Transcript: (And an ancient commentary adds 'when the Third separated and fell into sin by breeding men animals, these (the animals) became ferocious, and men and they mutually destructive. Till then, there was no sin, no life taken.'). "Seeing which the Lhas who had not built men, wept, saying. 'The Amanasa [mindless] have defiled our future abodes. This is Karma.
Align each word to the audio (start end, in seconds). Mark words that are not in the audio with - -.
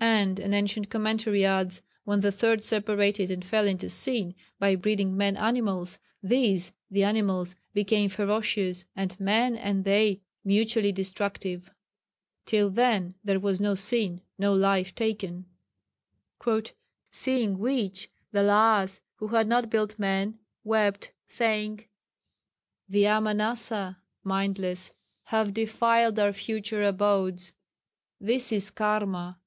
(And 0.00 0.38
an 0.40 0.54
ancient 0.54 0.88
commentary 0.88 1.44
adds 1.44 1.82
'when 2.04 2.20
the 2.20 2.32
Third 2.32 2.64
separated 2.64 3.30
and 3.30 3.44
fell 3.44 3.66
into 3.66 3.90
sin 3.90 4.34
by 4.58 4.74
breeding 4.74 5.14
men 5.18 5.36
animals, 5.36 5.98
these 6.22 6.72
(the 6.90 7.04
animals) 7.04 7.56
became 7.74 8.08
ferocious, 8.08 8.86
and 8.96 9.20
men 9.20 9.56
and 9.56 9.84
they 9.84 10.22
mutually 10.46 10.92
destructive. 10.92 11.70
Till 12.46 12.70
then, 12.70 13.16
there 13.22 13.38
was 13.38 13.60
no 13.60 13.74
sin, 13.74 14.22
no 14.38 14.54
life 14.54 14.94
taken.'). 14.94 15.44
"Seeing 17.10 17.58
which 17.58 18.10
the 18.32 18.42
Lhas 18.42 19.02
who 19.16 19.28
had 19.28 19.46
not 19.46 19.68
built 19.68 19.98
men, 19.98 20.38
wept, 20.64 21.10
saying. 21.26 21.84
'The 22.88 23.04
Amanasa 23.04 23.98
[mindless] 24.24 24.92
have 25.24 25.52
defiled 25.52 26.18
our 26.18 26.32
future 26.32 26.82
abodes. 26.82 27.52
This 28.18 28.52
is 28.52 28.70
Karma. 28.70 29.38